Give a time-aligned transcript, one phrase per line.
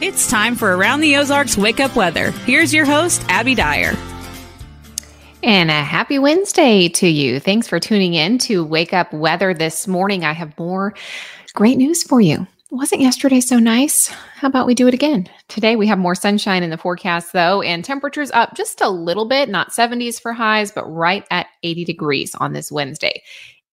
[0.00, 2.30] It's time for Around the Ozarks Wake Up Weather.
[2.30, 3.96] Here's your host, Abby Dyer.
[5.42, 7.40] And a happy Wednesday to you.
[7.40, 10.24] Thanks for tuning in to Wake Up Weather this morning.
[10.24, 10.94] I have more
[11.54, 12.46] great news for you.
[12.70, 14.06] Wasn't yesterday so nice?
[14.36, 15.28] How about we do it again?
[15.48, 19.26] Today we have more sunshine in the forecast though, and temperatures up just a little
[19.26, 23.20] bit, not 70s for highs, but right at 80 degrees on this Wednesday.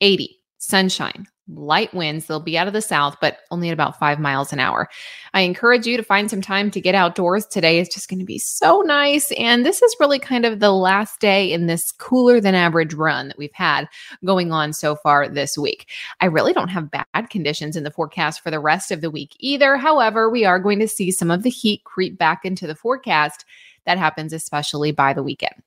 [0.00, 2.26] 80, sunshine, light winds.
[2.26, 4.88] They'll be out of the south, but only at about five miles an hour.
[5.34, 7.46] I encourage you to find some time to get outdoors.
[7.46, 9.30] Today It's just going to be so nice.
[9.32, 13.28] And this is really kind of the last day in this cooler than average run
[13.28, 13.88] that we've had
[14.24, 15.90] going on so far this week.
[16.20, 19.36] I really don't have bad conditions in the forecast for the rest of the week
[19.38, 19.76] either.
[19.76, 23.44] However, we are going to see some of the heat creep back into the forecast.
[23.84, 25.62] That happens especially by the weekend.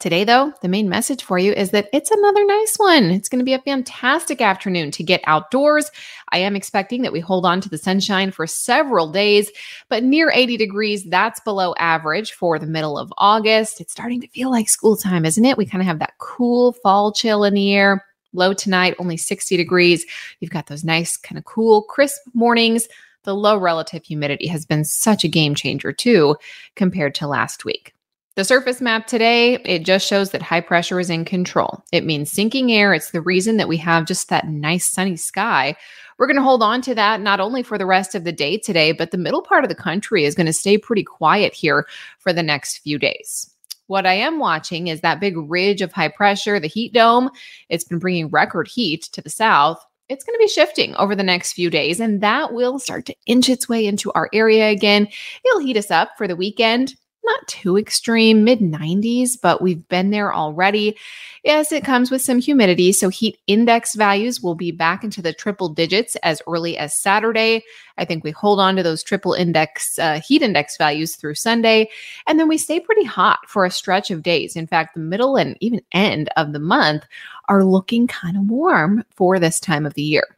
[0.00, 3.10] Today, though, the main message for you is that it's another nice one.
[3.10, 5.90] It's going to be a fantastic afternoon to get outdoors.
[6.30, 9.50] I am expecting that we hold on to the sunshine for several days,
[9.90, 13.78] but near 80 degrees, that's below average for the middle of August.
[13.78, 15.58] It's starting to feel like school time, isn't it?
[15.58, 18.02] We kind of have that cool fall chill in the air.
[18.32, 20.06] Low tonight, only 60 degrees.
[20.40, 22.88] You've got those nice, kind of cool, crisp mornings.
[23.24, 26.36] The low relative humidity has been such a game changer, too,
[26.74, 27.92] compared to last week.
[28.36, 31.82] The surface map today, it just shows that high pressure is in control.
[31.90, 32.94] It means sinking air.
[32.94, 35.74] It's the reason that we have just that nice sunny sky.
[36.16, 38.56] We're going to hold on to that not only for the rest of the day
[38.56, 41.86] today, but the middle part of the country is going to stay pretty quiet here
[42.18, 43.52] for the next few days.
[43.88, 47.30] What I am watching is that big ridge of high pressure, the heat dome.
[47.68, 51.22] It's been bringing record heat to the south it's going to be shifting over the
[51.22, 55.06] next few days, and that will start to inch its way into our area again.
[55.44, 56.96] It'll heat us up for the weekend
[57.30, 60.96] not too extreme, mid 90s, but we've been there already.
[61.44, 65.32] Yes, it comes with some humidity, so heat index values will be back into the
[65.32, 67.62] triple digits as early as Saturday.
[67.98, 71.88] I think we hold on to those triple index uh, heat index values through Sunday,
[72.26, 74.56] and then we stay pretty hot for a stretch of days.
[74.56, 77.04] In fact, the middle and even end of the month
[77.48, 80.36] are looking kind of warm for this time of the year.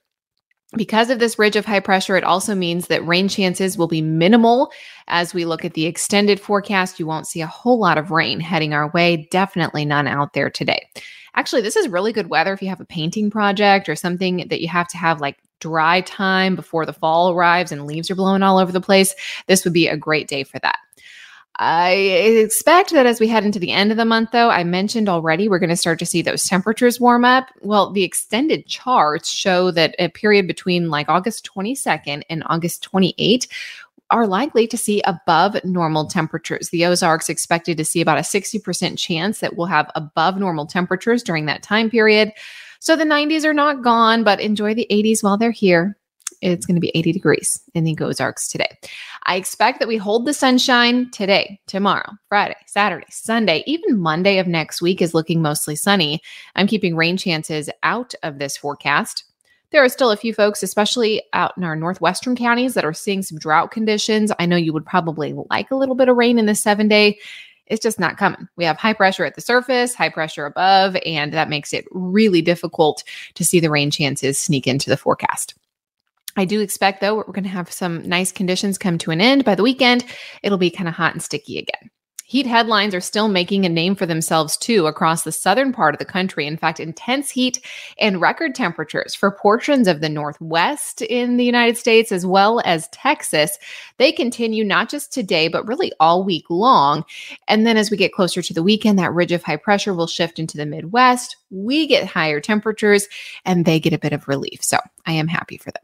[0.74, 4.00] Because of this ridge of high pressure, it also means that rain chances will be
[4.00, 4.72] minimal.
[5.06, 8.40] As we look at the extended forecast, you won't see a whole lot of rain
[8.40, 9.28] heading our way.
[9.30, 10.88] Definitely none out there today.
[11.34, 14.60] Actually, this is really good weather if you have a painting project or something that
[14.60, 18.42] you have to have like dry time before the fall arrives and leaves are blowing
[18.42, 19.14] all over the place.
[19.46, 20.78] This would be a great day for that.
[21.56, 25.08] I expect that as we head into the end of the month, though, I mentioned
[25.08, 27.48] already we're going to start to see those temperatures warm up.
[27.60, 33.48] Well, the extended charts show that a period between like August 22nd and August 28th
[34.10, 36.70] are likely to see above normal temperatures.
[36.70, 41.22] The Ozarks expected to see about a 60% chance that we'll have above normal temperatures
[41.22, 42.32] during that time period.
[42.78, 45.96] So the 90s are not gone, but enjoy the 80s while they're here
[46.42, 48.78] it's going to be 80 degrees in the Ozarks today.
[49.24, 54.46] I expect that we hold the sunshine today, tomorrow, Friday, Saturday, Sunday, even Monday of
[54.46, 56.20] next week is looking mostly sunny.
[56.56, 59.24] I'm keeping rain chances out of this forecast.
[59.70, 63.22] There are still a few folks, especially out in our northwestern counties, that are seeing
[63.22, 64.30] some drought conditions.
[64.38, 67.18] I know you would probably like a little bit of rain in the seven day.
[67.68, 68.48] It's just not coming.
[68.56, 72.42] We have high pressure at the surface, high pressure above, and that makes it really
[72.42, 73.02] difficult
[73.34, 75.54] to see the rain chances sneak into the forecast.
[76.36, 79.44] I do expect, though, we're going to have some nice conditions come to an end.
[79.44, 80.04] By the weekend,
[80.42, 81.90] it'll be kind of hot and sticky again.
[82.32, 85.98] Heat headlines are still making a name for themselves too across the southern part of
[85.98, 86.46] the country.
[86.46, 87.62] In fact, intense heat
[87.98, 92.88] and record temperatures for portions of the Northwest in the United States as well as
[92.88, 93.58] Texas.
[93.98, 97.04] They continue not just today, but really all week long.
[97.48, 100.06] And then as we get closer to the weekend, that ridge of high pressure will
[100.06, 101.36] shift into the Midwest.
[101.52, 103.08] We get higher temperatures
[103.44, 104.64] and they get a bit of relief.
[104.64, 105.82] So I am happy for them.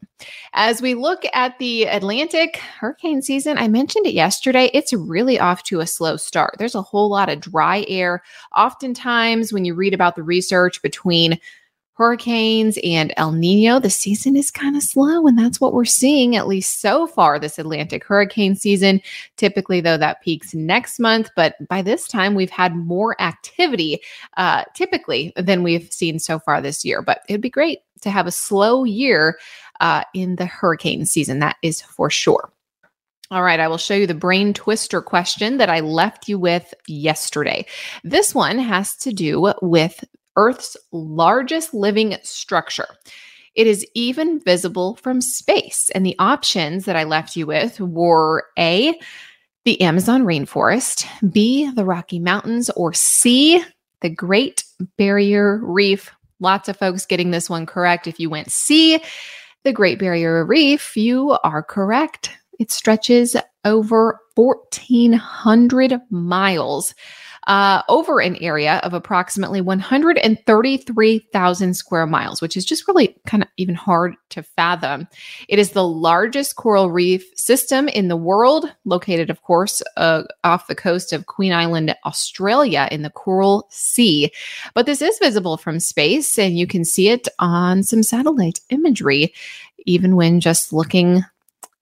[0.53, 5.63] As we look at the Atlantic hurricane season, I mentioned it yesterday, it's really off
[5.63, 6.55] to a slow start.
[6.57, 8.23] There's a whole lot of dry air.
[8.55, 11.39] Oftentimes, when you read about the research between
[11.99, 15.27] hurricanes and El Nino, the season is kind of slow.
[15.27, 19.01] And that's what we're seeing, at least so far, this Atlantic hurricane season.
[19.35, 21.29] Typically, though, that peaks next month.
[21.35, 23.99] But by this time, we've had more activity
[24.37, 27.01] uh, typically than we've seen so far this year.
[27.01, 29.37] But it'd be great to have a slow year
[29.81, 31.39] uh, in the hurricane season.
[31.39, 32.49] That is for sure.
[33.31, 36.73] All right, I will show you the brain twister question that I left you with
[36.87, 37.65] yesterday.
[38.03, 40.03] This one has to do with
[40.35, 42.87] Earth's largest living structure.
[43.55, 45.89] It is even visible from space.
[45.95, 48.97] And the options that I left you with were A,
[49.65, 53.63] the Amazon rainforest, B, the Rocky Mountains, or C,
[54.01, 54.63] the Great
[54.97, 56.11] Barrier Reef.
[56.39, 58.07] Lots of folks getting this one correct.
[58.07, 59.01] If you went C,
[59.63, 62.31] the Great Barrier Reef, you are correct.
[62.59, 63.35] It stretches
[63.65, 66.95] over 1,400 miles
[67.49, 73.49] uh, over an area of approximately 133,000 square miles, which is just really kind of
[73.57, 75.07] even hard to fathom.
[75.47, 80.67] It is the largest coral reef system in the world, located, of course, uh, off
[80.67, 84.31] the coast of Queensland, Australia, in the Coral Sea.
[84.75, 89.33] But this is visible from space, and you can see it on some satellite imagery,
[89.87, 91.23] even when just looking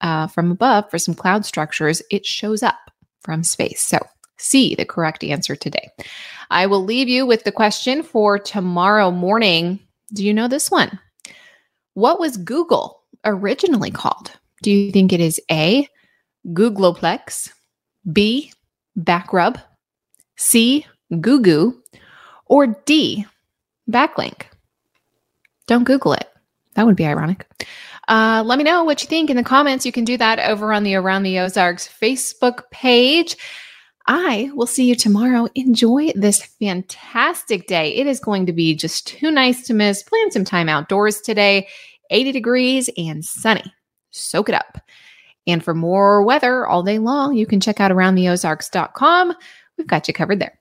[0.00, 3.82] uh, from above for some cloud structures, it shows up from space.
[3.82, 3.98] So
[4.38, 5.88] C, the correct answer today.
[6.50, 9.80] I will leave you with the question for tomorrow morning.
[10.14, 10.98] Do you know this one?
[11.94, 14.32] What was Google originally called?
[14.62, 15.88] Do you think it is A,
[16.48, 17.50] Googleplex,
[18.12, 18.52] B,
[18.98, 19.60] Backrub,
[20.36, 20.86] C,
[21.20, 21.82] Goo Goo,
[22.46, 23.26] or D,
[23.90, 24.42] Backlink?
[25.66, 26.28] Don't Google it.
[26.74, 27.46] That would be ironic.
[28.06, 29.84] Uh, let me know what you think in the comments.
[29.84, 33.36] You can do that over on the Around the Ozarks Facebook page.
[34.08, 35.48] I will see you tomorrow.
[35.54, 37.94] Enjoy this fantastic day.
[37.94, 40.02] It is going to be just too nice to miss.
[40.02, 41.68] Plan some time outdoors today,
[42.10, 43.70] 80 degrees and sunny.
[44.10, 44.80] Soak it up.
[45.46, 49.34] And for more weather all day long, you can check out aroundtheozarks.com.
[49.76, 50.58] We've got you covered there.